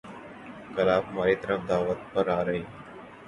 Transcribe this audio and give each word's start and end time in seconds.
کل 0.75 0.89
آپ 0.89 1.03
ہماری 1.09 1.35
طرف 1.35 1.59
دعوت 1.69 1.99
پر 2.13 2.27
آرہے 2.29 2.57
ہیں 2.57 2.65